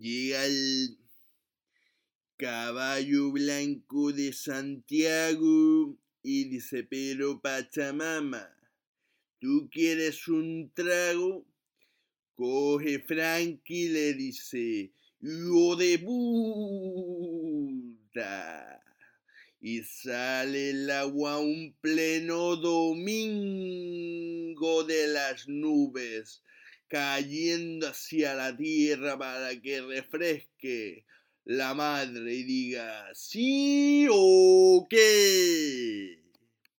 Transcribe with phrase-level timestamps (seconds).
[0.00, 0.96] llega el
[2.38, 8.50] caballo blanco de Santiago y dice, pero Pachamama,
[9.38, 11.44] ¿tú quieres un trago?
[12.34, 16.46] Coge Frankie y le dice, yo de puta.
[19.60, 22.94] Y sale el agua un pleno domingo
[24.84, 26.42] de las nubes,
[26.90, 31.06] cayendo hacia la tierra para que refresque
[31.44, 35.39] la madre y diga, sí o qué.